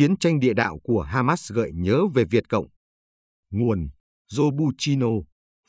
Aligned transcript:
Chiến 0.00 0.16
tranh 0.16 0.40
địa 0.40 0.54
đạo 0.54 0.78
của 0.82 1.02
Hamas 1.02 1.52
gợi 1.52 1.70
nhớ 1.74 2.06
về 2.14 2.24
Việt 2.24 2.48
Cộng. 2.48 2.66
Nguồn 3.50 3.88
Zobuchino, 4.32 5.22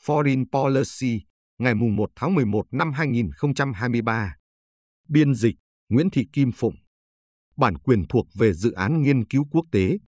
Foreign 0.04 0.44
Policy, 0.52 1.26
ngày 1.58 1.74
1 1.74 2.10
tháng 2.16 2.34
11 2.34 2.66
năm 2.70 2.92
2023. 2.92 4.36
Biên 5.08 5.34
dịch 5.34 5.54
Nguyễn 5.88 6.10
Thị 6.10 6.26
Kim 6.32 6.52
Phụng. 6.52 6.74
Bản 7.56 7.78
quyền 7.78 8.04
thuộc 8.08 8.26
về 8.34 8.52
dự 8.52 8.72
án 8.72 9.02
nghiên 9.02 9.26
cứu 9.26 9.44
quốc 9.50 9.64
tế. 9.72 9.98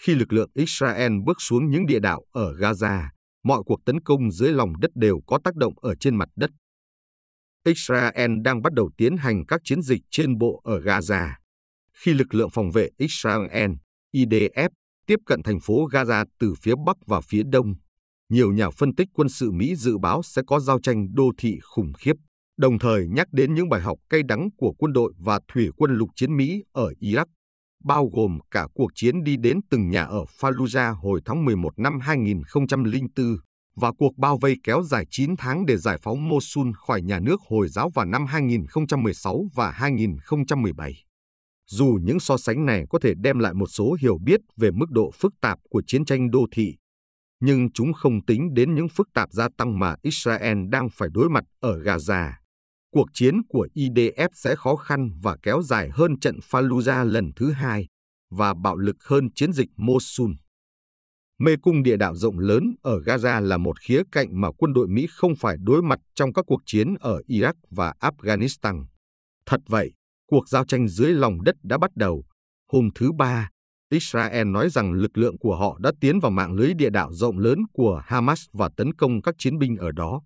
Khi 0.00 0.14
lực 0.14 0.32
lượng 0.32 0.50
Israel 0.54 1.12
bước 1.26 1.36
xuống 1.38 1.70
những 1.70 1.86
địa 1.86 2.00
đạo 2.00 2.24
ở 2.32 2.54
Gaza, 2.54 3.08
mọi 3.44 3.62
cuộc 3.66 3.84
tấn 3.84 4.00
công 4.00 4.32
dưới 4.32 4.52
lòng 4.52 4.80
đất 4.80 4.90
đều 4.94 5.20
có 5.26 5.38
tác 5.44 5.54
động 5.54 5.74
ở 5.76 5.94
trên 5.94 6.16
mặt 6.16 6.28
đất. 6.36 6.50
Israel 7.64 8.30
đang 8.44 8.62
bắt 8.62 8.72
đầu 8.72 8.90
tiến 8.96 9.16
hành 9.16 9.46
các 9.46 9.60
chiến 9.64 9.82
dịch 9.82 10.02
trên 10.10 10.38
bộ 10.38 10.60
ở 10.64 10.80
Gaza. 10.80 11.43
Khi 11.98 12.14
lực 12.14 12.34
lượng 12.34 12.50
phòng 12.50 12.70
vệ 12.70 12.88
Israel, 12.98 13.70
IDF, 14.14 14.68
tiếp 15.06 15.18
cận 15.26 15.42
thành 15.42 15.60
phố 15.60 15.86
Gaza 15.86 16.24
từ 16.38 16.54
phía 16.62 16.74
bắc 16.86 16.96
và 17.06 17.20
phía 17.20 17.42
đông, 17.52 17.74
nhiều 18.28 18.52
nhà 18.52 18.70
phân 18.70 18.94
tích 18.94 19.08
quân 19.14 19.28
sự 19.28 19.50
Mỹ 19.50 19.76
dự 19.76 19.98
báo 19.98 20.22
sẽ 20.22 20.42
có 20.46 20.60
giao 20.60 20.80
tranh 20.80 21.14
đô 21.14 21.32
thị 21.38 21.58
khủng 21.62 21.92
khiếp, 21.98 22.12
đồng 22.56 22.78
thời 22.78 23.08
nhắc 23.08 23.26
đến 23.32 23.54
những 23.54 23.68
bài 23.68 23.80
học 23.80 23.98
cay 24.10 24.22
đắng 24.22 24.48
của 24.56 24.72
quân 24.78 24.92
đội 24.92 25.12
và 25.18 25.40
thủy 25.48 25.68
quân 25.76 25.96
lục 25.96 26.08
chiến 26.16 26.36
Mỹ 26.36 26.62
ở 26.72 26.92
Iraq, 27.00 27.26
bao 27.84 28.10
gồm 28.12 28.38
cả 28.50 28.66
cuộc 28.74 28.90
chiến 28.94 29.24
đi 29.24 29.36
đến 29.36 29.60
từng 29.70 29.90
nhà 29.90 30.04
ở 30.04 30.24
Fallujah 30.40 30.94
hồi 30.94 31.20
tháng 31.24 31.44
11 31.44 31.78
năm 31.78 32.00
2004 32.00 33.36
và 33.76 33.92
cuộc 33.98 34.16
bao 34.16 34.38
vây 34.38 34.56
kéo 34.64 34.82
dài 34.82 35.04
9 35.10 35.36
tháng 35.38 35.66
để 35.66 35.76
giải 35.76 35.98
phóng 36.02 36.28
Mosul 36.28 36.70
khỏi 36.76 37.02
nhà 37.02 37.20
nước 37.20 37.40
Hồi 37.48 37.68
giáo 37.68 37.90
vào 37.94 38.04
năm 38.04 38.26
2016 38.26 39.46
và 39.54 39.70
2017. 39.70 41.04
Dù 41.70 41.98
những 42.02 42.20
so 42.20 42.36
sánh 42.36 42.66
này 42.66 42.84
có 42.90 42.98
thể 42.98 43.14
đem 43.16 43.38
lại 43.38 43.54
một 43.54 43.66
số 43.66 43.96
hiểu 44.00 44.18
biết 44.24 44.40
về 44.56 44.70
mức 44.70 44.90
độ 44.90 45.10
phức 45.14 45.32
tạp 45.40 45.58
của 45.70 45.82
chiến 45.86 46.04
tranh 46.04 46.30
đô 46.30 46.46
thị, 46.52 46.76
nhưng 47.40 47.72
chúng 47.72 47.92
không 47.92 48.24
tính 48.24 48.54
đến 48.54 48.74
những 48.74 48.88
phức 48.88 49.08
tạp 49.14 49.32
gia 49.32 49.48
tăng 49.56 49.78
mà 49.78 49.94
Israel 50.02 50.58
đang 50.70 50.88
phải 50.92 51.08
đối 51.12 51.28
mặt 51.30 51.44
ở 51.60 51.78
Gaza. 51.78 52.32
Cuộc 52.90 53.06
chiến 53.14 53.42
của 53.48 53.68
IDF 53.74 54.28
sẽ 54.32 54.56
khó 54.56 54.76
khăn 54.76 55.10
và 55.22 55.36
kéo 55.42 55.62
dài 55.62 55.90
hơn 55.92 56.18
trận 56.20 56.38
Fallujah 56.50 57.04
lần 57.04 57.30
thứ 57.36 57.50
hai 57.50 57.86
và 58.30 58.54
bạo 58.54 58.76
lực 58.76 58.96
hơn 59.04 59.28
chiến 59.34 59.52
dịch 59.52 59.68
Mosul. 59.76 60.30
Mê 61.38 61.56
cung 61.62 61.82
địa 61.82 61.96
đạo 61.96 62.14
rộng 62.14 62.38
lớn 62.38 62.74
ở 62.82 63.00
Gaza 63.00 63.40
là 63.40 63.56
một 63.56 63.80
khía 63.80 64.02
cạnh 64.12 64.40
mà 64.40 64.48
quân 64.58 64.72
đội 64.72 64.88
Mỹ 64.88 65.06
không 65.10 65.36
phải 65.36 65.56
đối 65.60 65.82
mặt 65.82 65.98
trong 66.14 66.32
các 66.32 66.44
cuộc 66.48 66.60
chiến 66.66 66.94
ở 67.00 67.20
Iraq 67.28 67.54
và 67.70 67.94
Afghanistan. 68.00 68.84
Thật 69.46 69.60
vậy, 69.66 69.92
cuộc 70.30 70.48
giao 70.48 70.64
tranh 70.64 70.88
dưới 70.88 71.12
lòng 71.12 71.44
đất 71.44 71.54
đã 71.62 71.78
bắt 71.78 71.90
đầu. 71.96 72.24
Hôm 72.72 72.88
thứ 72.94 73.12
Ba, 73.12 73.50
Israel 73.90 74.46
nói 74.46 74.70
rằng 74.70 74.92
lực 74.92 75.18
lượng 75.18 75.38
của 75.38 75.56
họ 75.56 75.78
đã 75.80 75.92
tiến 76.00 76.20
vào 76.20 76.30
mạng 76.30 76.52
lưới 76.52 76.74
địa 76.74 76.90
đạo 76.90 77.12
rộng 77.12 77.38
lớn 77.38 77.58
của 77.72 78.02
Hamas 78.04 78.44
và 78.52 78.70
tấn 78.76 78.94
công 78.94 79.22
các 79.22 79.34
chiến 79.38 79.58
binh 79.58 79.76
ở 79.76 79.92
đó. 79.92 80.22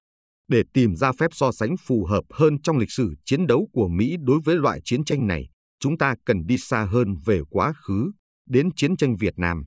Để 0.48 0.62
tìm 0.74 0.96
ra 0.96 1.12
phép 1.12 1.30
so 1.32 1.52
sánh 1.52 1.76
phù 1.76 2.04
hợp 2.04 2.24
hơn 2.30 2.60
trong 2.62 2.78
lịch 2.78 2.90
sử 2.90 3.14
chiến 3.24 3.46
đấu 3.46 3.68
của 3.72 3.88
Mỹ 3.88 4.16
đối 4.20 4.40
với 4.44 4.56
loại 4.56 4.80
chiến 4.84 5.04
tranh 5.04 5.26
này, 5.26 5.48
chúng 5.80 5.98
ta 5.98 6.14
cần 6.26 6.46
đi 6.46 6.58
xa 6.58 6.84
hơn 6.84 7.16
về 7.24 7.40
quá 7.50 7.72
khứ, 7.84 8.10
đến 8.48 8.68
chiến 8.76 8.96
tranh 8.96 9.16
Việt 9.16 9.34
Nam. 9.36 9.64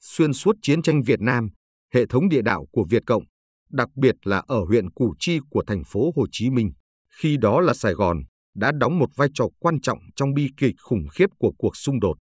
Xuyên 0.00 0.32
suốt 0.32 0.56
chiến 0.62 0.82
tranh 0.82 1.02
Việt 1.02 1.20
Nam, 1.20 1.48
hệ 1.94 2.06
thống 2.06 2.28
địa 2.28 2.42
đạo 2.42 2.66
của 2.72 2.84
Việt 2.90 3.02
Cộng, 3.06 3.22
đặc 3.70 3.88
biệt 3.96 4.14
là 4.24 4.42
ở 4.46 4.64
huyện 4.64 4.90
Củ 4.90 5.14
Chi 5.18 5.38
của 5.50 5.62
thành 5.66 5.82
phố 5.86 6.10
Hồ 6.16 6.26
Chí 6.32 6.50
Minh, 6.50 6.72
khi 7.20 7.36
đó 7.36 7.60
là 7.60 7.74
Sài 7.74 7.92
Gòn, 7.92 8.18
đã 8.58 8.72
đóng 8.72 8.98
một 8.98 9.10
vai 9.16 9.28
trò 9.34 9.44
quan 9.58 9.80
trọng 9.80 9.98
trong 10.16 10.34
bi 10.34 10.48
kịch 10.56 10.74
khủng 10.82 11.06
khiếp 11.12 11.26
của 11.38 11.52
cuộc 11.58 11.76
xung 11.76 12.00
đột. 12.00 12.18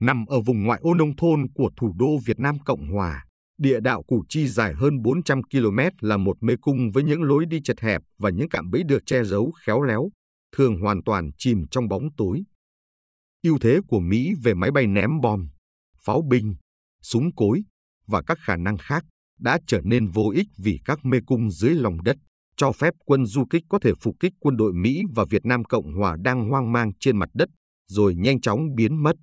Nằm 0.00 0.26
ở 0.26 0.40
vùng 0.40 0.64
ngoại 0.64 0.80
ô 0.82 0.94
nông 0.94 1.16
thôn 1.16 1.46
của 1.54 1.70
thủ 1.76 1.92
đô 1.96 2.18
Việt 2.26 2.38
Nam 2.38 2.58
Cộng 2.64 2.88
Hòa, 2.88 3.24
địa 3.58 3.80
đạo 3.80 4.02
Củ 4.02 4.24
Chi 4.28 4.48
dài 4.48 4.74
hơn 4.74 5.02
400 5.02 5.42
km 5.42 5.78
là 6.00 6.16
một 6.16 6.36
mê 6.40 6.54
cung 6.60 6.90
với 6.94 7.04
những 7.04 7.22
lối 7.22 7.46
đi 7.46 7.60
chật 7.64 7.80
hẹp 7.80 8.02
và 8.18 8.30
những 8.30 8.48
cạm 8.48 8.70
bẫy 8.70 8.82
được 8.82 9.02
che 9.06 9.24
giấu 9.24 9.52
khéo 9.66 9.82
léo, 9.82 10.10
thường 10.56 10.80
hoàn 10.80 11.02
toàn 11.02 11.30
chìm 11.38 11.66
trong 11.70 11.88
bóng 11.88 12.08
tối. 12.16 12.42
ưu 13.42 13.58
thế 13.58 13.80
của 13.88 14.00
Mỹ 14.00 14.34
về 14.42 14.54
máy 14.54 14.70
bay 14.70 14.86
ném 14.86 15.20
bom, 15.20 15.48
pháo 16.04 16.22
binh, 16.30 16.54
súng 17.02 17.34
cối 17.34 17.62
và 18.06 18.22
các 18.22 18.38
khả 18.40 18.56
năng 18.56 18.78
khác 18.78 19.04
đã 19.38 19.58
trở 19.66 19.80
nên 19.84 20.08
vô 20.08 20.32
ích 20.34 20.46
vì 20.58 20.78
các 20.84 21.04
mê 21.04 21.18
cung 21.26 21.50
dưới 21.50 21.74
lòng 21.74 22.02
đất 22.02 22.16
cho 22.60 22.72
phép 22.72 22.94
quân 23.04 23.26
du 23.26 23.44
kích 23.50 23.64
có 23.68 23.78
thể 23.78 23.92
phục 24.00 24.16
kích 24.20 24.32
quân 24.40 24.56
đội 24.56 24.72
Mỹ 24.72 25.02
và 25.14 25.24
Việt 25.30 25.46
Nam 25.46 25.64
Cộng 25.64 25.94
Hòa 25.94 26.16
đang 26.24 26.48
hoang 26.48 26.72
mang 26.72 26.92
trên 27.00 27.16
mặt 27.16 27.28
đất, 27.34 27.48
rồi 27.88 28.14
nhanh 28.14 28.40
chóng 28.40 28.74
biến 28.74 29.02
mất. 29.02 29.16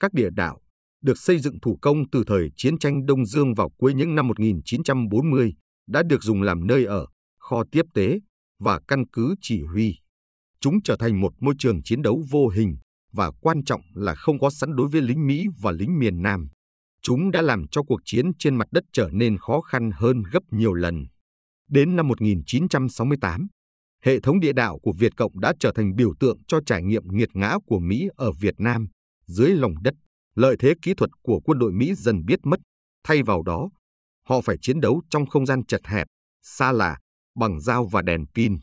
Các 0.00 0.12
địa 0.12 0.28
đạo 0.30 0.60
được 1.02 1.18
xây 1.18 1.38
dựng 1.38 1.60
thủ 1.60 1.78
công 1.82 2.10
từ 2.12 2.24
thời 2.26 2.48
chiến 2.56 2.78
tranh 2.78 3.06
Đông 3.06 3.26
Dương 3.26 3.54
vào 3.54 3.70
cuối 3.78 3.94
những 3.94 4.14
năm 4.14 4.28
1940 4.28 5.54
đã 5.88 6.02
được 6.02 6.22
dùng 6.22 6.42
làm 6.42 6.66
nơi 6.66 6.84
ở, 6.84 7.06
kho 7.38 7.64
tiếp 7.72 7.82
tế 7.94 8.18
và 8.60 8.80
căn 8.88 9.06
cứ 9.12 9.34
chỉ 9.40 9.62
huy. 9.62 9.94
Chúng 10.60 10.82
trở 10.84 10.96
thành 10.96 11.20
một 11.20 11.32
môi 11.40 11.54
trường 11.58 11.82
chiến 11.82 12.02
đấu 12.02 12.22
vô 12.30 12.48
hình 12.48 12.76
và 13.12 13.30
quan 13.40 13.64
trọng 13.64 13.80
là 13.94 14.14
không 14.14 14.38
có 14.38 14.50
sẵn 14.50 14.76
đối 14.76 14.88
với 14.88 15.00
lính 15.00 15.26
Mỹ 15.26 15.46
và 15.60 15.72
lính 15.72 15.98
miền 15.98 16.22
Nam. 16.22 16.48
Chúng 17.02 17.30
đã 17.30 17.42
làm 17.42 17.68
cho 17.70 17.82
cuộc 17.82 18.00
chiến 18.04 18.26
trên 18.38 18.56
mặt 18.56 18.68
đất 18.70 18.84
trở 18.92 19.08
nên 19.12 19.38
khó 19.38 19.60
khăn 19.60 19.90
hơn 19.94 20.22
gấp 20.32 20.42
nhiều 20.50 20.74
lần. 20.74 21.04
Đến 21.68 21.96
năm 21.96 22.08
1968, 22.08 23.46
hệ 24.04 24.20
thống 24.20 24.40
địa 24.40 24.52
đạo 24.52 24.78
của 24.78 24.92
Việt 24.92 25.16
Cộng 25.16 25.40
đã 25.40 25.52
trở 25.60 25.72
thành 25.74 25.96
biểu 25.96 26.14
tượng 26.20 26.38
cho 26.48 26.60
trải 26.66 26.82
nghiệm 26.82 27.02
nghiệt 27.06 27.28
ngã 27.34 27.56
của 27.66 27.78
Mỹ 27.78 28.08
ở 28.16 28.32
Việt 28.32 28.54
Nam. 28.58 28.88
Dưới 29.26 29.50
lòng 29.50 29.82
đất, 29.82 29.94
lợi 30.34 30.56
thế 30.58 30.74
kỹ 30.82 30.94
thuật 30.94 31.10
của 31.22 31.40
quân 31.44 31.58
đội 31.58 31.72
Mỹ 31.72 31.94
dần 31.94 32.24
biết 32.24 32.38
mất. 32.42 32.60
Thay 33.04 33.22
vào 33.22 33.42
đó, 33.42 33.68
họ 34.24 34.40
phải 34.40 34.56
chiến 34.60 34.80
đấu 34.80 35.02
trong 35.10 35.26
không 35.26 35.46
gian 35.46 35.66
chật 35.66 35.86
hẹp, 35.86 36.06
xa 36.42 36.72
lạ, 36.72 36.98
bằng 37.38 37.60
dao 37.60 37.86
và 37.86 38.02
đèn 38.02 38.26
pin. 38.34 38.56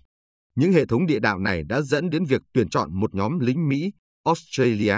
Những 0.55 0.73
hệ 0.73 0.85
thống 0.85 1.05
địa 1.05 1.19
đạo 1.19 1.39
này 1.39 1.63
đã 1.63 1.81
dẫn 1.81 2.09
đến 2.09 2.25
việc 2.25 2.41
tuyển 2.53 2.69
chọn 2.69 2.99
một 2.99 3.15
nhóm 3.15 3.39
lính 3.39 3.69
Mỹ, 3.69 3.91
Australia, 4.23 4.97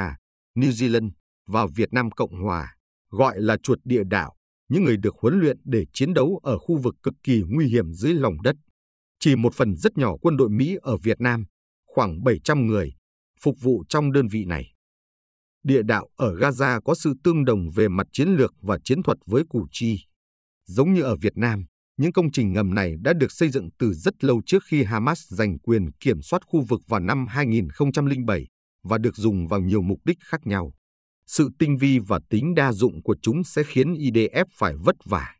New 0.56 0.72
Zealand 0.72 1.10
và 1.48 1.68
Việt 1.76 1.94
Nam 1.94 2.12
Cộng 2.12 2.42
Hòa, 2.44 2.76
gọi 3.10 3.42
là 3.42 3.58
chuột 3.64 3.80
địa 3.84 4.04
đạo 4.04 4.37
những 4.70 4.84
người 4.84 4.98
được 4.98 5.16
huấn 5.22 5.40
luyện 5.40 5.58
để 5.64 5.86
chiến 5.94 6.14
đấu 6.14 6.40
ở 6.44 6.58
khu 6.58 6.78
vực 6.78 6.96
cực 7.04 7.14
kỳ 7.24 7.44
nguy 7.48 7.68
hiểm 7.68 7.94
dưới 7.94 8.14
lòng 8.14 8.42
đất. 8.42 8.56
Chỉ 9.20 9.36
một 9.36 9.56
phần 9.56 9.76
rất 9.76 9.98
nhỏ 9.98 10.18
quân 10.22 10.38
đội 10.38 10.50
Mỹ 10.50 10.78
ở 10.82 10.98
Việt 10.98 11.22
Nam, 11.22 11.46
khoảng 11.86 12.24
700 12.24 12.68
người, 12.68 12.94
phục 13.42 13.56
vụ 13.62 13.84
trong 13.90 14.12
đơn 14.12 14.28
vị 14.28 14.46
này. 14.46 14.74
Địa 15.64 15.82
đạo 15.84 16.08
ở 16.16 16.36
Gaza 16.36 16.82
có 16.82 16.96
sự 16.96 17.14
tương 17.24 17.46
đồng 17.46 17.70
về 17.76 17.88
mặt 17.88 18.08
chiến 18.12 18.30
lược 18.30 18.54
và 18.62 18.78
chiến 18.84 19.04
thuật 19.04 19.18
với 19.26 19.44
Củ 19.50 19.68
Chi. 19.72 20.00
Giống 20.66 20.94
như 20.94 21.02
ở 21.02 21.16
Việt 21.16 21.38
Nam, 21.38 21.66
những 21.98 22.12
công 22.12 22.32
trình 22.32 22.54
ngầm 22.54 22.76
này 22.76 22.96
đã 23.02 23.14
được 23.14 23.32
xây 23.32 23.50
dựng 23.50 23.70
từ 23.80 23.94
rất 23.94 24.24
lâu 24.24 24.42
trước 24.46 24.64
khi 24.70 24.84
Hamas 24.84 25.20
giành 25.28 25.60
quyền 25.60 25.92
kiểm 25.92 26.22
soát 26.22 26.42
khu 26.46 26.62
vực 26.62 26.82
vào 26.88 27.00
năm 27.00 27.28
2007 27.28 28.48
và 28.84 28.98
được 28.98 29.16
dùng 29.16 29.48
vào 29.48 29.60
nhiều 29.60 29.82
mục 29.82 30.00
đích 30.06 30.18
khác 30.22 30.48
nhau. 30.48 30.74
Sự 31.28 31.50
tinh 31.60 31.78
vi 31.78 32.00
và 32.00 32.20
tính 32.30 32.56
đa 32.56 32.72
dụng 32.72 33.04
của 33.04 33.16
chúng 33.22 33.44
sẽ 33.44 33.64
khiến 33.64 33.94
IDF 33.94 34.46
phải 34.52 34.74
vất 34.76 34.96
vả. 35.06 35.34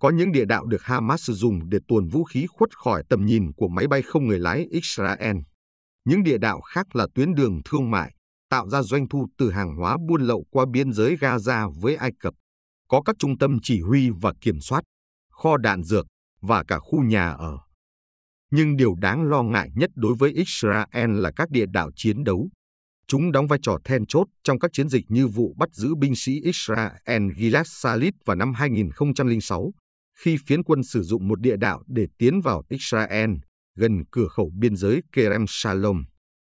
Có 0.00 0.10
những 0.10 0.32
địa 0.32 0.44
đạo 0.44 0.66
được 0.66 0.82
Hamas 0.82 1.22
sử 1.22 1.32
dụng 1.32 1.68
để 1.68 1.78
tuồn 1.88 2.08
vũ 2.08 2.24
khí 2.24 2.46
khuất 2.46 2.78
khỏi 2.78 3.02
tầm 3.08 3.26
nhìn 3.26 3.52
của 3.56 3.68
máy 3.68 3.86
bay 3.88 4.02
không 4.02 4.26
người 4.26 4.38
lái 4.38 4.66
Israel. 4.70 5.36
Những 6.04 6.22
địa 6.22 6.38
đạo 6.38 6.60
khác 6.60 6.96
là 6.96 7.06
tuyến 7.14 7.34
đường 7.34 7.60
thương 7.64 7.90
mại, 7.90 8.14
tạo 8.50 8.68
ra 8.68 8.82
doanh 8.82 9.08
thu 9.08 9.26
từ 9.38 9.50
hàng 9.50 9.76
hóa 9.76 9.96
buôn 10.08 10.22
lậu 10.22 10.44
qua 10.50 10.66
biên 10.72 10.92
giới 10.92 11.16
Gaza 11.16 11.70
với 11.80 11.96
Ai 11.96 12.12
Cập. 12.20 12.34
Có 12.88 13.02
các 13.02 13.16
trung 13.18 13.38
tâm 13.38 13.58
chỉ 13.62 13.80
huy 13.80 14.10
và 14.10 14.32
kiểm 14.40 14.60
soát, 14.60 14.84
kho 15.30 15.56
đạn 15.56 15.82
dược 15.82 16.06
và 16.40 16.64
cả 16.68 16.78
khu 16.78 17.02
nhà 17.02 17.30
ở. 17.30 17.58
Nhưng 18.50 18.76
điều 18.76 18.94
đáng 18.94 19.22
lo 19.22 19.42
ngại 19.42 19.70
nhất 19.74 19.90
đối 19.94 20.14
với 20.18 20.32
Israel 20.32 21.20
là 21.20 21.30
các 21.36 21.50
địa 21.50 21.66
đạo 21.66 21.90
chiến 21.96 22.24
đấu. 22.24 22.48
Chúng 23.08 23.32
đóng 23.32 23.46
vai 23.46 23.58
trò 23.62 23.78
then 23.84 24.06
chốt 24.06 24.26
trong 24.44 24.58
các 24.58 24.70
chiến 24.72 24.88
dịch 24.88 25.04
như 25.08 25.28
vụ 25.28 25.54
bắt 25.58 25.68
giữ 25.72 25.94
binh 25.94 26.16
sĩ 26.16 26.40
Israel 26.40 27.32
Gilad 27.36 27.66
Shalit 27.66 28.14
vào 28.24 28.36
năm 28.36 28.54
2006, 28.54 29.72
khi 30.18 30.36
phiến 30.46 30.62
quân 30.62 30.82
sử 30.82 31.02
dụng 31.02 31.28
một 31.28 31.40
địa 31.40 31.56
đạo 31.56 31.82
để 31.86 32.06
tiến 32.18 32.40
vào 32.40 32.62
Israel, 32.68 33.30
gần 33.76 34.04
cửa 34.10 34.28
khẩu 34.28 34.50
biên 34.58 34.76
giới 34.76 35.02
Kerem 35.12 35.44
Shalom. 35.48 36.04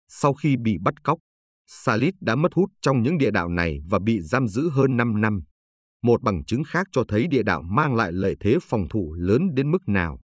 Sau 0.07 0.33
khi 0.33 0.57
bị 0.57 0.77
bắt 0.81 1.03
cóc, 1.03 1.19
Salit 1.67 2.13
đã 2.21 2.35
mất 2.35 2.53
hút 2.53 2.69
trong 2.81 3.01
những 3.01 3.17
địa 3.17 3.31
đạo 3.31 3.49
này 3.49 3.79
và 3.89 3.99
bị 3.99 4.21
giam 4.21 4.47
giữ 4.47 4.69
hơn 4.69 4.97
5 4.97 5.21
năm. 5.21 5.41
Một 6.03 6.21
bằng 6.21 6.45
chứng 6.45 6.63
khác 6.63 6.87
cho 6.91 7.03
thấy 7.07 7.27
địa 7.27 7.43
đạo 7.43 7.61
mang 7.61 7.95
lại 7.95 8.11
lợi 8.11 8.35
thế 8.39 8.57
phòng 8.61 8.87
thủ 8.89 9.13
lớn 9.13 9.41
đến 9.53 9.71
mức 9.71 9.87
nào 9.87 10.19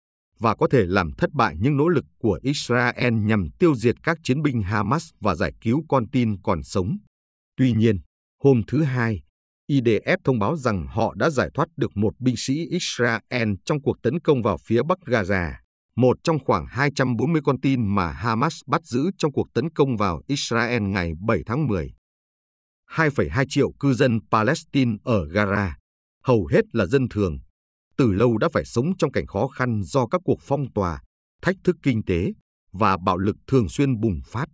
và 0.44 0.56
có 0.56 0.68
thể 0.72 0.86
làm 0.86 1.12
thất 1.18 1.34
bại 1.34 1.56
những 1.60 1.78
nỗ 1.78 1.88
lực 1.88 2.06
của 2.18 2.40
Israel 2.42 3.14
nhằm 3.14 3.50
tiêu 3.60 3.76
diệt 3.76 3.96
các 4.04 4.18
chiến 4.24 4.42
binh 4.42 4.62
Hamas 4.62 5.10
và 5.20 5.36
giải 5.36 5.54
cứu 5.62 5.84
con 5.90 6.10
tin 6.10 6.42
còn 6.42 6.64
sống. 6.64 6.98
Tuy 7.58 7.72
nhiên, 7.72 8.00
hôm 8.44 8.62
thứ 8.68 8.84
Hai, 8.84 9.22
IDF 9.72 10.18
thông 10.24 10.40
báo 10.40 10.56
rằng 10.56 10.88
họ 10.88 11.14
đã 11.16 11.30
giải 11.30 11.50
thoát 11.54 11.68
được 11.78 11.98
một 11.98 12.14
binh 12.20 12.36
sĩ 12.38 12.66
Israel 12.70 13.50
trong 13.66 13.82
cuộc 13.82 13.98
tấn 14.04 14.20
công 14.20 14.42
vào 14.42 14.58
phía 14.66 14.84
bắc 14.84 14.98
Gaza, 15.06 15.52
một 15.96 16.18
trong 16.24 16.40
khoảng 16.46 16.66
240 16.66 17.42
con 17.46 17.62
tin 17.62 17.96
mà 17.96 18.12
Hamas 18.12 18.62
bắt 18.68 18.86
giữ 18.86 19.12
trong 19.18 19.32
cuộc 19.32 19.48
tấn 19.54 19.70
công 19.70 19.98
vào 19.98 20.22
Israel 20.28 20.82
ngày 20.82 21.12
7 21.28 21.40
tháng 21.46 21.68
10. 21.68 21.94
2,2 22.90 23.46
triệu 23.50 23.72
cư 23.80 23.94
dân 23.94 24.20
Palestine 24.32 24.92
ở 25.04 25.26
Gaza, 25.26 25.72
hầu 26.24 26.46
hết 26.46 26.62
là 26.74 26.86
dân 26.86 27.10
thường, 27.10 27.40
từ 27.98 28.12
lâu 28.12 28.38
đã 28.38 28.50
phải 28.54 28.66
sống 28.66 28.98
trong 28.98 29.12
cảnh 29.12 29.28
khó 29.28 29.48
khăn 29.48 29.82
do 29.84 30.08
các 30.08 30.22
cuộc 30.26 30.40
phong 30.42 30.74
tỏa, 30.74 31.02
thách 31.42 31.56
thức 31.64 31.76
kinh 31.84 32.04
tế 32.04 32.34
và 32.72 32.98
bạo 32.98 33.18
lực 33.18 33.36
thường 33.48 33.70
xuyên 33.70 34.00
bùng 34.00 34.20
phát. 34.26 34.46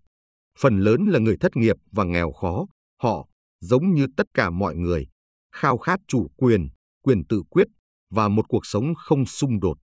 Phần 0.59 0.79
lớn 0.79 1.05
là 1.07 1.19
người 1.19 1.37
thất 1.37 1.55
nghiệp 1.55 1.75
và 1.91 2.03
nghèo 2.03 2.31
khó, 2.31 2.65
họ, 3.01 3.27
giống 3.61 3.93
như 3.93 4.07
tất 4.17 4.27
cả 4.33 4.49
mọi 4.49 4.75
người, 4.75 5.07
khao 5.55 5.77
khát 5.77 5.99
chủ 6.07 6.27
quyền, 6.37 6.69
quyền 7.01 7.25
tự 7.29 7.43
quyết 7.49 7.67
và 8.09 8.27
một 8.27 8.45
cuộc 8.47 8.65
sống 8.65 8.93
không 8.95 9.25
xung 9.25 9.59
đột. 9.59 9.77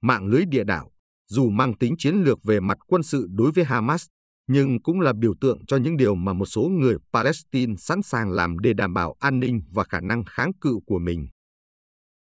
Mạng 0.00 0.26
lưới 0.26 0.44
địa 0.44 0.64
đạo, 0.64 0.90
dù 1.28 1.50
mang 1.50 1.78
tính 1.78 1.94
chiến 1.98 2.14
lược 2.14 2.38
về 2.42 2.60
mặt 2.60 2.78
quân 2.86 3.02
sự 3.02 3.26
đối 3.30 3.52
với 3.52 3.64
Hamas, 3.64 4.06
nhưng 4.46 4.82
cũng 4.82 5.00
là 5.00 5.12
biểu 5.12 5.34
tượng 5.40 5.66
cho 5.66 5.76
những 5.76 5.96
điều 5.96 6.14
mà 6.14 6.32
một 6.32 6.46
số 6.46 6.62
người 6.62 6.96
Palestine 7.12 7.74
sẵn 7.78 8.02
sàng 8.02 8.30
làm 8.30 8.58
để 8.58 8.72
đảm 8.72 8.94
bảo 8.94 9.14
an 9.18 9.40
ninh 9.40 9.62
và 9.70 9.84
khả 9.84 10.00
năng 10.00 10.24
kháng 10.24 10.50
cự 10.60 10.78
của 10.86 10.98
mình. 10.98 11.28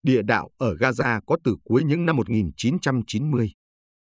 Địa 0.04 0.22
đạo 0.22 0.50
ở 0.58 0.74
Gaza 0.74 1.20
có 1.26 1.36
từ 1.44 1.56
cuối 1.64 1.84
những 1.84 2.06
năm 2.06 2.16
1990. 2.16 3.52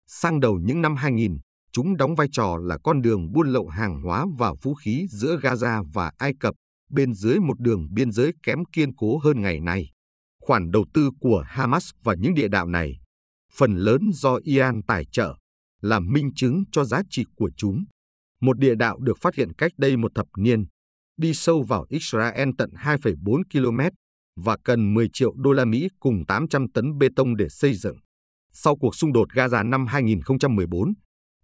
Sang 0.07 0.39
đầu 0.39 0.59
những 0.63 0.81
năm 0.81 0.95
2000, 0.95 1.37
chúng 1.71 1.97
đóng 1.97 2.15
vai 2.15 2.27
trò 2.31 2.57
là 2.61 2.77
con 2.83 3.01
đường 3.01 3.31
buôn 3.31 3.47
lậu 3.47 3.67
hàng 3.67 4.01
hóa 4.01 4.25
và 4.37 4.53
vũ 4.61 4.73
khí 4.73 5.05
giữa 5.09 5.39
Gaza 5.41 5.83
và 5.93 6.11
Ai 6.17 6.33
Cập 6.39 6.55
bên 6.89 7.13
dưới 7.13 7.39
một 7.39 7.59
đường 7.59 7.87
biên 7.93 8.11
giới 8.11 8.33
kém 8.43 8.59
kiên 8.73 8.95
cố 8.95 9.17
hơn 9.17 9.41
ngày 9.41 9.59
nay. 9.59 9.91
Khoản 10.41 10.71
đầu 10.71 10.85
tư 10.93 11.09
của 11.19 11.43
Hamas 11.47 11.89
vào 12.03 12.15
những 12.15 12.33
địa 12.33 12.47
đạo 12.47 12.67
này, 12.67 12.99
phần 13.53 13.75
lớn 13.75 14.01
do 14.13 14.39
Iran 14.43 14.81
tài 14.87 15.05
trợ, 15.11 15.35
là 15.81 15.99
minh 15.99 16.31
chứng 16.35 16.63
cho 16.71 16.83
giá 16.83 17.01
trị 17.09 17.25
của 17.35 17.51
chúng. 17.57 17.83
Một 18.41 18.59
địa 18.59 18.75
đạo 18.75 18.99
được 18.99 19.17
phát 19.21 19.35
hiện 19.35 19.53
cách 19.53 19.71
đây 19.77 19.97
một 19.97 20.11
thập 20.15 20.27
niên, 20.37 20.65
đi 21.17 21.33
sâu 21.33 21.63
vào 21.63 21.85
Israel 21.89 22.49
tận 22.57 22.69
2,4 22.73 23.43
km 23.51 23.95
và 24.43 24.57
cần 24.63 24.93
10 24.93 25.07
triệu 25.13 25.33
đô 25.35 25.51
la 25.51 25.65
Mỹ 25.65 25.87
cùng 25.99 26.25
800 26.27 26.71
tấn 26.71 26.97
bê 26.97 27.07
tông 27.15 27.37
để 27.37 27.49
xây 27.49 27.73
dựng. 27.73 27.97
Sau 28.53 28.75
cuộc 28.75 28.95
xung 28.95 29.13
đột 29.13 29.29
Gaza 29.33 29.69
năm 29.69 29.87
2014, 29.87 30.93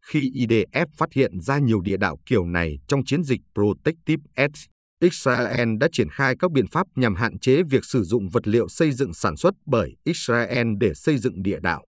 khi 0.01 0.19
IDF 0.19 0.85
phát 0.97 1.13
hiện 1.13 1.39
ra 1.39 1.59
nhiều 1.59 1.81
địa 1.81 1.97
đạo 1.97 2.17
kiểu 2.25 2.45
này 2.45 2.77
trong 2.87 3.05
chiến 3.05 3.23
dịch 3.23 3.41
Protective 3.55 4.23
Edge, 4.35 4.59
Israel 5.01 5.69
đã 5.79 5.87
triển 5.91 6.09
khai 6.09 6.35
các 6.39 6.51
biện 6.51 6.67
pháp 6.67 6.87
nhằm 6.95 7.15
hạn 7.15 7.39
chế 7.39 7.63
việc 7.63 7.85
sử 7.85 8.03
dụng 8.03 8.29
vật 8.29 8.47
liệu 8.47 8.67
xây 8.67 8.91
dựng 8.91 9.13
sản 9.13 9.37
xuất 9.37 9.53
bởi 9.65 9.95
Israel 10.03 10.67
để 10.79 10.93
xây 10.93 11.17
dựng 11.17 11.43
địa 11.43 11.59
đạo. 11.61 11.85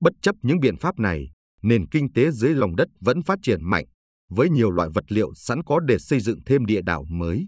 Bất 0.00 0.12
chấp 0.22 0.34
những 0.42 0.60
biện 0.60 0.76
pháp 0.76 0.98
này, 0.98 1.30
nền 1.62 1.86
kinh 1.86 2.12
tế 2.12 2.30
dưới 2.30 2.54
lòng 2.54 2.76
đất 2.76 2.88
vẫn 3.00 3.22
phát 3.22 3.38
triển 3.42 3.64
mạnh, 3.64 3.84
với 4.30 4.50
nhiều 4.50 4.70
loại 4.70 4.88
vật 4.94 5.04
liệu 5.08 5.34
sẵn 5.34 5.62
có 5.62 5.80
để 5.80 5.98
xây 5.98 6.20
dựng 6.20 6.38
thêm 6.46 6.66
địa 6.66 6.80
đạo 6.82 7.04
mới. 7.10 7.46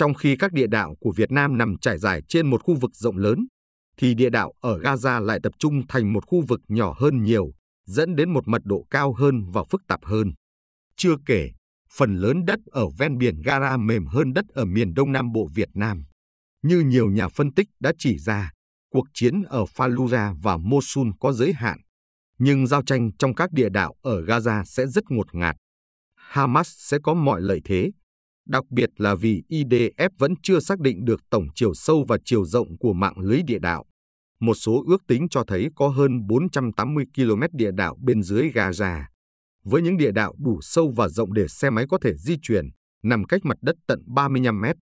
Trong 0.00 0.14
khi 0.14 0.36
các 0.36 0.52
địa 0.52 0.66
đạo 0.66 0.94
của 1.00 1.12
Việt 1.16 1.32
Nam 1.32 1.58
nằm 1.58 1.76
trải 1.80 1.98
dài 1.98 2.22
trên 2.28 2.50
một 2.50 2.62
khu 2.64 2.74
vực 2.74 2.90
rộng 2.94 3.16
lớn, 3.16 3.46
thì 3.96 4.14
địa 4.14 4.30
đạo 4.30 4.52
ở 4.60 4.78
Gaza 4.78 5.20
lại 5.20 5.40
tập 5.42 5.52
trung 5.58 5.86
thành 5.88 6.12
một 6.12 6.26
khu 6.26 6.44
vực 6.48 6.60
nhỏ 6.68 6.94
hơn 6.98 7.22
nhiều, 7.22 7.52
dẫn 7.86 8.16
đến 8.16 8.32
một 8.32 8.48
mật 8.48 8.62
độ 8.64 8.86
cao 8.90 9.12
hơn 9.12 9.50
và 9.50 9.64
phức 9.70 9.80
tạp 9.88 10.04
hơn. 10.04 10.32
Chưa 10.96 11.14
kể, 11.26 11.50
phần 11.96 12.16
lớn 12.16 12.44
đất 12.44 12.58
ở 12.66 12.88
ven 12.98 13.18
biển 13.18 13.42
Gara 13.44 13.76
mềm 13.76 14.06
hơn 14.06 14.32
đất 14.32 14.44
ở 14.48 14.64
miền 14.64 14.94
Đông 14.94 15.12
Nam 15.12 15.32
Bộ 15.32 15.48
Việt 15.54 15.68
Nam. 15.74 16.04
Như 16.62 16.80
nhiều 16.80 17.10
nhà 17.10 17.28
phân 17.28 17.54
tích 17.54 17.68
đã 17.80 17.92
chỉ 17.98 18.18
ra, 18.18 18.50
cuộc 18.92 19.04
chiến 19.14 19.42
ở 19.42 19.64
Fallujah 19.64 20.34
và 20.42 20.56
Mosul 20.56 21.08
có 21.20 21.32
giới 21.32 21.52
hạn, 21.52 21.78
nhưng 22.38 22.66
giao 22.66 22.82
tranh 22.82 23.10
trong 23.18 23.34
các 23.34 23.52
địa 23.52 23.68
đạo 23.68 23.94
ở 24.02 24.22
Gaza 24.22 24.64
sẽ 24.64 24.86
rất 24.86 25.04
ngột 25.10 25.34
ngạt. 25.34 25.56
Hamas 26.16 26.68
sẽ 26.76 26.98
có 27.02 27.14
mọi 27.14 27.40
lợi 27.40 27.60
thế, 27.64 27.90
đặc 28.46 28.64
biệt 28.70 28.90
là 28.96 29.14
vì 29.14 29.42
IDF 29.48 30.10
vẫn 30.18 30.34
chưa 30.42 30.60
xác 30.60 30.80
định 30.80 31.04
được 31.04 31.20
tổng 31.30 31.46
chiều 31.54 31.74
sâu 31.74 32.04
và 32.08 32.18
chiều 32.24 32.44
rộng 32.44 32.78
của 32.78 32.92
mạng 32.92 33.18
lưới 33.18 33.42
địa 33.42 33.58
đạo. 33.58 33.84
Một 34.40 34.54
số 34.54 34.84
ước 34.86 35.02
tính 35.08 35.28
cho 35.30 35.44
thấy 35.46 35.68
có 35.76 35.88
hơn 35.88 36.26
480 36.26 37.04
km 37.16 37.42
địa 37.52 37.70
đạo 37.74 37.96
bên 38.00 38.22
dưới 38.22 38.50
Gaza. 38.50 39.02
Với 39.64 39.82
những 39.82 39.96
địa 39.96 40.12
đạo 40.12 40.34
đủ 40.38 40.58
sâu 40.62 40.92
và 40.96 41.08
rộng 41.08 41.32
để 41.32 41.48
xe 41.48 41.70
máy 41.70 41.84
có 41.88 41.98
thể 42.02 42.14
di 42.16 42.36
chuyển, 42.42 42.68
nằm 43.02 43.24
cách 43.24 43.44
mặt 43.44 43.56
đất 43.62 43.76
tận 43.86 44.02
35 44.06 44.60
mét, 44.60 44.76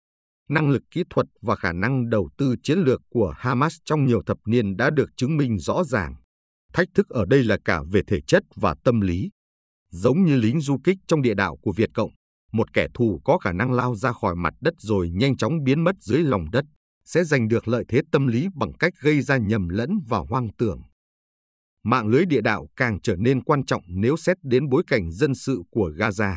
năng 0.50 0.70
lực 0.70 0.84
kỹ 0.92 1.04
thuật 1.10 1.26
và 1.42 1.56
khả 1.56 1.74
năng 1.74 2.10
đầu 2.10 2.30
tư 2.38 2.56
chiến 2.64 2.80
lược 2.80 3.02
của 3.10 3.34
Hamas 3.38 3.76
trong 3.86 4.06
nhiều 4.06 4.22
thập 4.26 4.38
niên 4.46 4.78
đã 4.78 4.90
được 4.90 5.10
chứng 5.18 5.38
minh 5.38 5.60
rõ 5.60 5.84
ràng. 5.84 6.16
Thách 6.74 6.88
thức 6.94 7.10
ở 7.10 7.26
đây 7.26 7.44
là 7.44 7.58
cả 7.66 7.82
về 7.92 8.02
thể 8.08 8.22
chất 8.28 8.44
và 8.56 8.76
tâm 8.84 9.02
lý. 9.02 9.30
Giống 9.90 10.24
như 10.24 10.36
lính 10.36 10.62
du 10.62 10.78
kích 10.84 10.98
trong 11.08 11.22
địa 11.22 11.34
đạo 11.34 11.58
của 11.62 11.72
Việt 11.72 11.90
Cộng, 11.94 12.12
một 12.56 12.74
kẻ 12.74 12.88
thù 12.94 13.22
có 13.24 13.38
khả 13.38 13.52
năng 13.52 13.72
lao 13.72 13.96
ra 13.96 14.12
khỏi 14.12 14.36
mặt 14.36 14.54
đất 14.62 14.74
rồi 14.78 15.10
nhanh 15.10 15.38
chóng 15.38 15.64
biến 15.64 15.84
mất 15.84 15.96
dưới 16.00 16.24
lòng 16.24 16.52
đất, 16.52 16.66
sẽ 17.06 17.24
giành 17.24 17.48
được 17.48 17.68
lợi 17.68 17.84
thế 17.88 18.02
tâm 18.12 18.28
lý 18.28 18.48
bằng 18.56 18.74
cách 18.74 18.94
gây 19.02 19.22
ra 19.22 19.38
nhầm 19.38 19.70
lẫn 19.70 19.90
và 20.08 20.20
hoang 20.30 20.48
tưởng. 20.58 20.82
Mạng 21.84 22.08
lưới 22.08 22.26
địa 22.26 22.42
đạo 22.42 22.68
càng 22.76 23.02
trở 23.02 23.16
nên 23.16 23.44
quan 23.44 23.66
trọng 23.66 23.84
nếu 23.88 24.18
xét 24.18 24.38
đến 24.44 24.70
bối 24.70 24.84
cảnh 24.88 25.12
dân 25.12 25.36
sự 25.36 25.62
của 25.72 25.92
Gaza. 25.98 26.36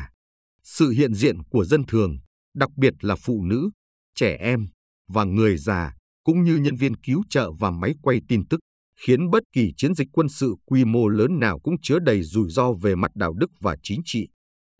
Sự 0.63 0.89
hiện 0.89 1.13
diện 1.13 1.43
của 1.49 1.65
dân 1.65 1.83
thường, 1.87 2.17
đặc 2.55 2.69
biệt 2.77 2.93
là 3.01 3.15
phụ 3.15 3.43
nữ, 3.43 3.69
trẻ 4.15 4.37
em 4.39 4.67
và 5.07 5.23
người 5.23 5.57
già, 5.57 5.93
cũng 6.23 6.43
như 6.43 6.57
nhân 6.57 6.75
viên 6.75 6.95
cứu 6.95 7.23
trợ 7.29 7.51
và 7.59 7.71
máy 7.71 7.93
quay 8.01 8.21
tin 8.27 8.47
tức, 8.47 8.59
khiến 9.05 9.29
bất 9.29 9.43
kỳ 9.53 9.73
chiến 9.77 9.95
dịch 9.95 10.07
quân 10.11 10.29
sự 10.29 10.55
quy 10.65 10.85
mô 10.85 11.07
lớn 11.07 11.39
nào 11.39 11.59
cũng 11.59 11.75
chứa 11.81 11.99
đầy 11.99 12.23
rủi 12.23 12.49
ro 12.49 12.73
về 12.73 12.95
mặt 12.95 13.11
đạo 13.15 13.33
đức 13.33 13.51
và 13.59 13.75
chính 13.83 14.01
trị. 14.05 14.27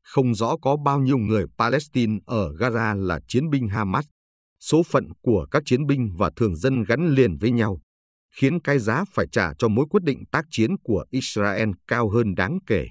Không 0.09 0.35
rõ 0.35 0.57
có 0.61 0.77
bao 0.85 0.99
nhiêu 0.99 1.17
người 1.17 1.45
Palestine 1.57 2.19
ở 2.25 2.51
Gaza 2.53 3.05
là 3.05 3.19
chiến 3.27 3.49
binh 3.49 3.67
Hamas. 3.67 4.05
Số 4.59 4.83
phận 4.83 5.07
của 5.21 5.47
các 5.51 5.63
chiến 5.65 5.85
binh 5.85 6.15
và 6.17 6.31
thường 6.35 6.55
dân 6.55 6.83
gắn 6.83 7.09
liền 7.09 7.37
với 7.37 7.51
nhau, 7.51 7.81
khiến 8.35 8.59
cái 8.61 8.79
giá 8.79 9.03
phải 9.13 9.25
trả 9.31 9.53
cho 9.57 9.67
mối 9.67 9.85
quyết 9.89 10.03
định 10.03 10.23
tác 10.31 10.45
chiến 10.51 10.77
của 10.83 11.05
Israel 11.09 11.69
cao 11.87 12.09
hơn 12.09 12.35
đáng 12.35 12.59
kể. 12.67 12.87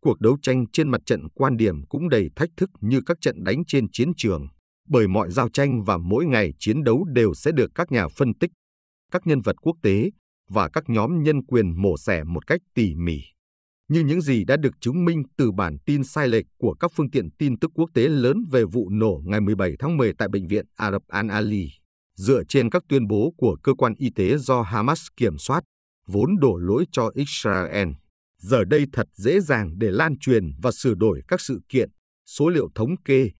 Cuộc 0.00 0.20
đấu 0.20 0.38
tranh 0.42 0.64
trên 0.72 0.90
mặt 0.90 1.00
trận 1.06 1.28
quan 1.34 1.56
điểm 1.56 1.86
cũng 1.86 2.08
đầy 2.08 2.28
thách 2.36 2.48
thức 2.56 2.70
như 2.80 3.00
các 3.06 3.16
trận 3.20 3.44
đánh 3.44 3.64
trên 3.66 3.86
chiến 3.92 4.12
trường, 4.16 4.46
bởi 4.88 5.08
mọi 5.08 5.30
giao 5.30 5.48
tranh 5.48 5.84
và 5.84 5.96
mỗi 5.96 6.26
ngày 6.26 6.52
chiến 6.58 6.84
đấu 6.84 7.04
đều 7.04 7.34
sẽ 7.34 7.52
được 7.52 7.70
các 7.74 7.92
nhà 7.92 8.08
phân 8.08 8.34
tích, 8.40 8.50
các 9.12 9.26
nhân 9.26 9.40
vật 9.40 9.56
quốc 9.62 9.76
tế 9.82 10.10
và 10.48 10.68
các 10.68 10.84
nhóm 10.86 11.22
nhân 11.22 11.44
quyền 11.44 11.82
mổ 11.82 11.96
xẻ 11.96 12.24
một 12.24 12.46
cách 12.46 12.60
tỉ 12.74 12.94
mỉ 12.94 13.20
như 13.90 14.00
những 14.00 14.20
gì 14.20 14.44
đã 14.44 14.56
được 14.56 14.80
chứng 14.80 15.04
minh 15.04 15.22
từ 15.36 15.52
bản 15.52 15.78
tin 15.86 16.04
sai 16.04 16.28
lệch 16.28 16.46
của 16.58 16.74
các 16.74 16.92
phương 16.94 17.10
tiện 17.10 17.30
tin 17.38 17.58
tức 17.58 17.70
quốc 17.74 17.90
tế 17.94 18.08
lớn 18.08 18.36
về 18.50 18.64
vụ 18.64 18.88
nổ 18.90 19.22
ngày 19.24 19.40
17 19.40 19.74
tháng 19.78 19.96
10 19.96 20.12
tại 20.18 20.28
bệnh 20.28 20.46
viện 20.46 20.66
Arab 20.76 21.02
Al-Ali, 21.08 21.68
dựa 22.16 22.42
trên 22.48 22.70
các 22.70 22.82
tuyên 22.88 23.06
bố 23.06 23.34
của 23.36 23.56
cơ 23.62 23.74
quan 23.74 23.94
y 23.98 24.10
tế 24.14 24.36
do 24.38 24.62
Hamas 24.62 25.00
kiểm 25.16 25.38
soát, 25.38 25.64
vốn 26.06 26.36
đổ 26.40 26.56
lỗi 26.56 26.84
cho 26.92 27.10
Israel. 27.14 27.88
Giờ 28.38 28.64
đây 28.64 28.86
thật 28.92 29.06
dễ 29.12 29.40
dàng 29.40 29.78
để 29.78 29.90
lan 29.90 30.18
truyền 30.18 30.44
và 30.62 30.70
sửa 30.72 30.94
đổi 30.94 31.22
các 31.28 31.40
sự 31.40 31.60
kiện, 31.68 31.90
số 32.26 32.48
liệu 32.48 32.68
thống 32.74 32.96
kê 33.04 33.30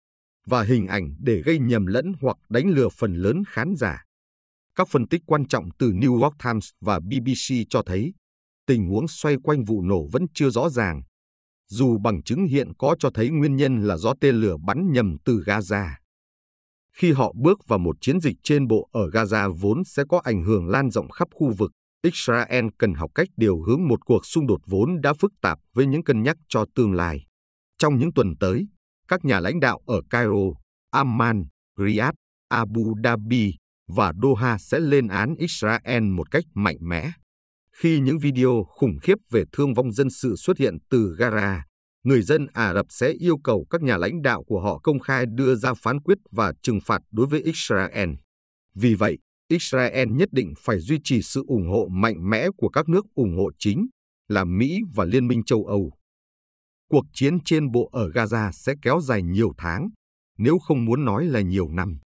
và 0.46 0.62
hình 0.62 0.86
ảnh 0.86 1.14
để 1.18 1.42
gây 1.42 1.58
nhầm 1.58 1.86
lẫn 1.86 2.12
hoặc 2.20 2.36
đánh 2.48 2.68
lừa 2.68 2.88
phần 2.88 3.14
lớn 3.14 3.42
khán 3.48 3.74
giả. 3.76 4.04
Các 4.74 4.88
phân 4.88 5.08
tích 5.08 5.22
quan 5.26 5.48
trọng 5.48 5.68
từ 5.78 5.92
New 5.92 6.22
York 6.22 6.34
Times 6.44 6.68
và 6.80 7.00
BBC 7.00 7.54
cho 7.70 7.82
thấy 7.86 8.12
tình 8.70 8.88
huống 8.88 9.08
xoay 9.08 9.36
quanh 9.42 9.64
vụ 9.64 9.82
nổ 9.82 10.06
vẫn 10.12 10.26
chưa 10.34 10.50
rõ 10.50 10.68
ràng, 10.68 11.02
dù 11.68 11.98
bằng 11.98 12.22
chứng 12.22 12.44
hiện 12.44 12.72
có 12.78 12.96
cho 12.98 13.10
thấy 13.14 13.30
nguyên 13.30 13.56
nhân 13.56 13.82
là 13.82 13.96
do 13.96 14.14
tên 14.20 14.34
lửa 14.34 14.56
bắn 14.66 14.92
nhầm 14.92 15.16
từ 15.24 15.42
Gaza. 15.46 15.88
Khi 16.96 17.12
họ 17.12 17.32
bước 17.42 17.58
vào 17.68 17.78
một 17.78 17.96
chiến 18.00 18.20
dịch 18.20 18.36
trên 18.42 18.66
bộ 18.66 18.88
ở 18.92 19.08
Gaza 19.08 19.52
vốn 19.60 19.84
sẽ 19.84 20.02
có 20.08 20.20
ảnh 20.24 20.44
hưởng 20.44 20.68
lan 20.68 20.90
rộng 20.90 21.10
khắp 21.10 21.28
khu 21.34 21.52
vực, 21.58 21.70
Israel 22.02 22.64
cần 22.78 22.94
học 22.94 23.10
cách 23.14 23.28
điều 23.36 23.62
hướng 23.62 23.88
một 23.88 24.06
cuộc 24.06 24.26
xung 24.26 24.46
đột 24.46 24.60
vốn 24.66 25.00
đã 25.00 25.12
phức 25.12 25.32
tạp 25.42 25.58
với 25.74 25.86
những 25.86 26.04
cân 26.04 26.22
nhắc 26.22 26.36
cho 26.48 26.64
tương 26.74 26.92
lai. 26.92 27.26
Trong 27.78 27.98
những 27.98 28.12
tuần 28.12 28.34
tới, 28.40 28.66
các 29.08 29.24
nhà 29.24 29.40
lãnh 29.40 29.60
đạo 29.60 29.80
ở 29.86 30.00
Cairo, 30.10 30.50
Amman, 30.90 31.44
Riyadh, 31.78 32.14
Abu 32.48 32.94
Dhabi 33.04 33.54
và 33.88 34.12
Doha 34.22 34.58
sẽ 34.58 34.80
lên 34.80 35.08
án 35.08 35.34
Israel 35.38 36.02
một 36.02 36.30
cách 36.30 36.44
mạnh 36.54 36.78
mẽ. 36.80 37.10
Khi 37.82 38.00
những 38.00 38.18
video 38.18 38.64
khủng 38.68 38.98
khiếp 39.02 39.14
về 39.30 39.44
thương 39.52 39.74
vong 39.74 39.92
dân 39.92 40.10
sự 40.10 40.36
xuất 40.36 40.58
hiện 40.58 40.78
từ 40.90 41.16
Gara, 41.18 41.64
người 42.04 42.22
dân 42.22 42.46
Ả 42.52 42.74
Rập 42.74 42.86
sẽ 42.88 43.08
yêu 43.08 43.38
cầu 43.44 43.66
các 43.70 43.82
nhà 43.82 43.96
lãnh 43.96 44.22
đạo 44.22 44.44
của 44.44 44.60
họ 44.60 44.78
công 44.78 44.98
khai 44.98 45.24
đưa 45.34 45.54
ra 45.54 45.74
phán 45.74 46.00
quyết 46.00 46.18
và 46.30 46.52
trừng 46.62 46.78
phạt 46.84 47.02
đối 47.10 47.26
với 47.26 47.42
Israel. 47.42 48.10
Vì 48.74 48.94
vậy, 48.94 49.18
Israel 49.48 50.08
nhất 50.10 50.28
định 50.32 50.54
phải 50.58 50.78
duy 50.78 50.98
trì 51.04 51.22
sự 51.22 51.44
ủng 51.46 51.68
hộ 51.68 51.88
mạnh 51.90 52.30
mẽ 52.30 52.48
của 52.56 52.68
các 52.68 52.88
nước 52.88 53.06
ủng 53.14 53.36
hộ 53.36 53.50
chính 53.58 53.86
là 54.28 54.44
Mỹ 54.44 54.80
và 54.94 55.04
Liên 55.04 55.26
minh 55.26 55.44
châu 55.44 55.64
Âu. 55.64 55.92
Cuộc 56.90 57.04
chiến 57.12 57.38
trên 57.44 57.70
bộ 57.70 57.88
ở 57.92 58.08
Gaza 58.08 58.50
sẽ 58.52 58.74
kéo 58.82 59.00
dài 59.00 59.22
nhiều 59.22 59.52
tháng, 59.58 59.88
nếu 60.38 60.58
không 60.58 60.84
muốn 60.84 61.04
nói 61.04 61.24
là 61.24 61.40
nhiều 61.40 61.68
năm. 61.68 61.98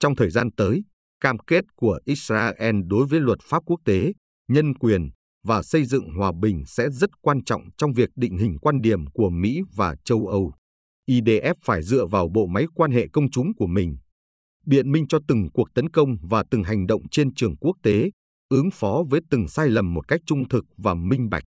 Trong 0.00 0.16
thời 0.16 0.30
gian 0.30 0.50
tới, 0.56 0.84
cam 1.20 1.38
kết 1.38 1.64
của 1.76 1.98
Israel 2.04 2.76
đối 2.86 3.06
với 3.06 3.20
luật 3.20 3.38
pháp 3.42 3.62
quốc 3.66 3.80
tế, 3.84 4.12
nhân 4.48 4.74
quyền 4.74 5.10
và 5.48 5.62
xây 5.62 5.84
dựng 5.84 6.10
hòa 6.16 6.32
bình 6.40 6.62
sẽ 6.66 6.90
rất 6.90 7.10
quan 7.20 7.44
trọng 7.44 7.62
trong 7.78 7.92
việc 7.92 8.10
định 8.16 8.38
hình 8.38 8.58
quan 8.58 8.80
điểm 8.80 9.06
của 9.06 9.30
Mỹ 9.30 9.60
và 9.74 9.96
châu 10.04 10.26
Âu. 10.26 10.52
IDF 11.10 11.54
phải 11.64 11.82
dựa 11.82 12.06
vào 12.06 12.28
bộ 12.28 12.46
máy 12.46 12.66
quan 12.74 12.90
hệ 12.90 13.06
công 13.12 13.30
chúng 13.30 13.54
của 13.56 13.66
mình, 13.66 13.96
biện 14.66 14.92
minh 14.92 15.06
cho 15.08 15.18
từng 15.28 15.48
cuộc 15.54 15.68
tấn 15.74 15.90
công 15.90 16.16
và 16.22 16.44
từng 16.50 16.62
hành 16.62 16.86
động 16.86 17.02
trên 17.10 17.34
trường 17.34 17.56
quốc 17.56 17.76
tế, 17.82 18.10
ứng 18.48 18.70
phó 18.72 19.04
với 19.10 19.20
từng 19.30 19.48
sai 19.48 19.68
lầm 19.68 19.94
một 19.94 20.08
cách 20.08 20.20
trung 20.26 20.48
thực 20.48 20.64
và 20.76 20.94
minh 20.94 21.28
bạch. 21.30 21.44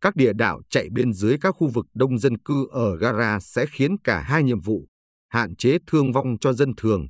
Các 0.00 0.16
địa 0.16 0.32
đạo 0.32 0.60
chạy 0.70 0.88
bên 0.92 1.12
dưới 1.12 1.36
các 1.40 1.54
khu 1.58 1.68
vực 1.68 1.86
đông 1.94 2.18
dân 2.18 2.38
cư 2.38 2.66
ở 2.70 2.96
Gara 2.96 3.40
sẽ 3.40 3.66
khiến 3.72 3.96
cả 4.04 4.20
hai 4.20 4.42
nhiệm 4.42 4.60
vụ, 4.60 4.86
hạn 5.28 5.56
chế 5.56 5.78
thương 5.86 6.12
vong 6.12 6.36
cho 6.40 6.52
dân 6.52 6.72
thường 6.76 7.06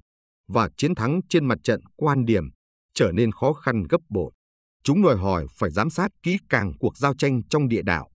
và 0.49 0.69
chiến 0.77 0.95
thắng 0.95 1.21
trên 1.29 1.45
mặt 1.45 1.59
trận 1.65 1.81
quan 1.97 2.25
điểm, 2.25 2.45
trở 2.95 3.13
nên 3.13 3.33
khó 3.33 3.53
khăn 3.53 3.83
gấp 3.89 4.01
bội. 4.09 4.33
Chúng 4.85 5.03
đòi 5.03 5.17
hỏi 5.17 5.47
phải 5.59 5.71
giám 5.71 5.91
sát 5.91 6.11
kỹ 6.23 6.37
càng 6.49 6.73
cuộc 6.79 6.97
giao 6.97 7.15
tranh 7.15 7.43
trong 7.51 7.69
địa 7.69 7.83
đạo, 7.83 8.11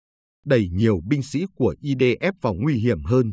đẩy 0.45 0.69
nhiều 0.73 1.01
binh 1.09 1.23
sĩ 1.23 1.45
của 1.55 1.75
IDF 1.83 2.33
vào 2.43 2.55
nguy 2.55 2.75
hiểm 2.75 3.05
hơn, 3.05 3.33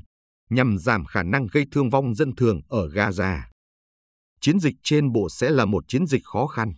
nhằm 0.50 0.78
giảm 0.78 1.06
khả 1.06 1.24
năng 1.24 1.48
gây 1.52 1.66
thương 1.72 1.90
vong 1.90 2.16
dân 2.16 2.36
thường 2.36 2.62
ở 2.68 2.88
Gaza. 2.88 3.40
Chiến 4.42 4.60
dịch 4.60 4.76
trên 4.84 5.12
bộ 5.12 5.30
sẽ 5.30 5.50
là 5.50 5.66
một 5.66 5.84
chiến 5.88 6.06
dịch 6.06 6.22
khó 6.26 6.48
khăn. 6.48 6.74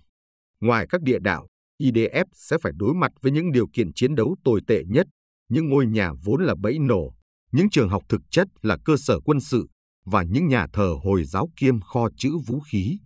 Ngoài 0.62 0.86
các 0.90 1.02
địa 1.02 1.20
đạo, 1.20 1.48
IDF 1.82 2.26
sẽ 2.34 2.58
phải 2.62 2.72
đối 2.76 2.94
mặt 2.94 3.12
với 3.22 3.32
những 3.32 3.52
điều 3.52 3.68
kiện 3.74 3.94
chiến 3.94 4.16
đấu 4.16 4.36
tồi 4.44 4.62
tệ 4.68 4.84
nhất, 4.88 5.08
những 5.50 5.70
ngôi 5.70 5.86
nhà 5.86 6.12
vốn 6.24 6.46
là 6.46 6.56
bẫy 6.62 6.80
nổ, 6.80 7.16
những 7.52 7.70
trường 7.70 7.90
học 7.90 8.04
thực 8.10 8.22
chất 8.32 8.48
là 8.62 8.78
cơ 8.86 8.98
sở 8.98 9.20
quân 9.20 9.40
sự 9.40 9.68
và 10.06 10.24
những 10.24 10.48
nhà 10.48 10.68
thờ 10.74 10.96
Hồi 11.04 11.24
giáo 11.24 11.50
kiêm 11.56 11.82
kho 11.82 12.08
chữ 12.18 12.38
vũ 12.48 12.60
khí. 12.60 12.98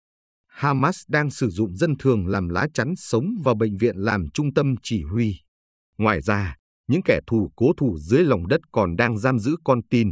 Hamas 0.60 1.02
đang 1.08 1.30
sử 1.30 1.50
dụng 1.50 1.76
dân 1.76 1.98
thường 2.00 2.28
làm 2.28 2.50
lá 2.50 2.68
chắn 2.74 2.94
sống 2.98 3.26
và 3.44 3.54
bệnh 3.54 3.78
viện 3.78 3.96
làm 3.98 4.26
trung 4.34 4.54
tâm 4.54 4.76
chỉ 4.84 5.04
huy. 5.04 5.36
Ngoài 5.98 6.22
ra, 6.22 6.56
những 6.88 7.02
kẻ 7.06 7.20
thù 7.28 7.52
cố 7.56 7.72
thủ 7.78 7.98
dưới 8.00 8.24
lòng 8.24 8.48
đất 8.48 8.62
còn 8.72 8.96
đang 8.96 9.18
giam 9.18 9.40
giữ 9.40 9.56
con 9.64 9.82
tin. 9.90 10.12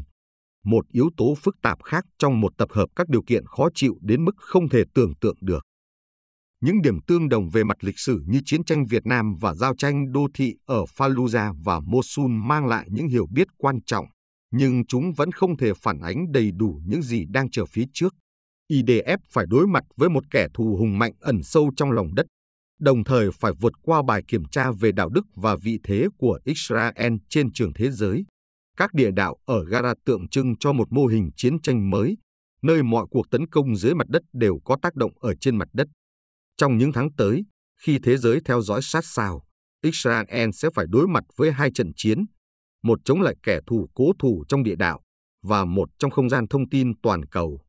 Một 0.66 0.86
yếu 0.92 1.10
tố 1.18 1.36
phức 1.44 1.56
tạp 1.62 1.84
khác 1.84 2.06
trong 2.20 2.42
một 2.42 2.52
tập 2.58 2.70
hợp 2.72 2.86
các 2.96 3.10
điều 3.10 3.22
kiện 3.28 3.46
khó 3.46 3.70
chịu 3.76 3.96
đến 4.02 4.26
mức 4.26 4.32
không 4.38 4.70
thể 4.70 4.84
tưởng 4.94 5.14
tượng 5.22 5.36
được. 5.42 5.64
Những 6.62 6.82
điểm 6.82 7.02
tương 7.08 7.30
đồng 7.30 7.50
về 7.50 7.64
mặt 7.64 7.78
lịch 7.82 8.00
sử 8.00 8.22
như 8.28 8.42
chiến 8.46 8.64
tranh 8.64 8.86
Việt 8.86 9.06
Nam 9.06 9.36
và 9.40 9.54
giao 9.54 9.76
tranh 9.76 10.12
đô 10.12 10.28
thị 10.34 10.54
ở 10.66 10.84
Fallujah 10.98 11.54
và 11.64 11.80
Mosul 11.80 12.32
mang 12.32 12.66
lại 12.66 12.88
những 12.92 13.08
hiểu 13.08 13.28
biết 13.34 13.48
quan 13.58 13.80
trọng, 13.86 14.06
nhưng 14.52 14.86
chúng 14.86 15.14
vẫn 15.18 15.32
không 15.32 15.58
thể 15.58 15.74
phản 15.74 16.00
ánh 16.00 16.32
đầy 16.32 16.52
đủ 16.56 16.82
những 16.86 17.02
gì 17.02 17.26
đang 17.30 17.50
chờ 17.50 17.66
phía 17.66 17.86
trước. 17.94 18.14
IDF 18.72 19.18
phải 19.30 19.46
đối 19.50 19.68
mặt 19.68 19.84
với 19.96 20.10
một 20.10 20.24
kẻ 20.32 20.48
thù 20.54 20.76
hùng 20.80 21.00
mạnh 21.00 21.14
ẩn 21.20 21.44
sâu 21.44 21.72
trong 21.76 21.92
lòng 21.92 22.16
đất, 22.16 22.26
đồng 22.80 23.04
thời 23.04 23.32
phải 23.32 23.52
vượt 23.60 23.74
qua 23.82 24.02
bài 24.08 24.24
kiểm 24.28 24.46
tra 24.52 24.72
về 24.72 24.92
đạo 24.92 25.10
đức 25.10 25.26
và 25.36 25.56
vị 25.56 25.80
thế 25.84 26.08
của 26.18 26.40
Israel 26.44 27.14
trên 27.30 27.52
trường 27.54 27.74
thế 27.74 27.92
giới. 27.92 28.26
Các 28.78 28.94
địa 28.94 29.12
đạo 29.12 29.36
ở 29.46 29.66
Gara 29.66 29.94
tượng 30.06 30.30
trưng 30.30 30.58
cho 30.60 30.74
một 30.74 30.88
mô 30.92 31.06
hình 31.06 31.30
chiến 31.36 31.62
tranh 31.62 31.90
mới, 31.90 32.18
nơi 32.62 32.84
mọi 32.84 33.06
cuộc 33.12 33.30
tấn 33.32 33.48
công 33.48 33.76
dưới 33.76 33.94
mặt 33.94 34.08
đất 34.10 34.22
đều 34.34 34.60
có 34.66 34.78
tác 34.82 34.96
động 34.96 35.12
ở 35.20 35.36
trên 35.36 35.58
mặt 35.58 35.68
đất. 35.74 35.88
Trong 36.58 36.78
những 36.78 36.92
tháng 36.94 37.10
tới, 37.18 37.44
khi 37.82 38.00
thế 38.04 38.18
giới 38.18 38.40
theo 38.46 38.62
dõi 38.62 38.80
sát 38.84 39.06
sao, 39.06 39.44
Israel 39.84 40.50
sẽ 40.54 40.70
phải 40.76 40.86
đối 40.90 41.08
mặt 41.08 41.24
với 41.36 41.52
hai 41.52 41.72
trận 41.72 41.92
chiến, 41.96 42.26
một 42.84 43.00
chống 43.06 43.22
lại 43.22 43.36
kẻ 43.44 43.60
thù 43.68 43.90
cố 43.94 44.12
thủ 44.20 44.44
trong 44.48 44.64
địa 44.64 44.76
đạo 44.76 45.02
và 45.44 45.66
một 45.66 45.90
trong 46.00 46.12
không 46.12 46.30
gian 46.30 46.48
thông 46.48 46.70
tin 46.70 46.94
toàn 47.02 47.26
cầu. 47.26 47.67